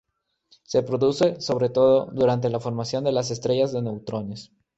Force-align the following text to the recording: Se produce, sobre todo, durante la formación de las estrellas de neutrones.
Se 0.63 0.81
produce, 0.81 1.39
sobre 1.41 1.69
todo, 1.69 2.07
durante 2.11 2.49
la 2.49 2.59
formación 2.59 3.03
de 3.03 3.11
las 3.11 3.29
estrellas 3.29 3.71
de 3.71 3.83
neutrones. 3.83 4.51